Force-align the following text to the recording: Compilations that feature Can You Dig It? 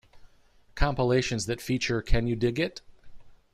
Compilations 0.73 1.45
that 1.45 1.61
feature 1.61 2.01
Can 2.01 2.25
You 2.25 2.35
Dig 2.35 2.59
It? 2.59 2.81